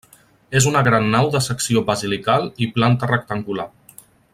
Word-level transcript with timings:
És 0.59 0.65
una 0.71 0.81
gran 0.87 1.05
nau 1.17 1.29
de 1.35 1.41
secció 1.49 1.85
basilical 1.91 2.51
i 2.67 2.71
planta 2.79 3.15
rectangular. 3.15 3.71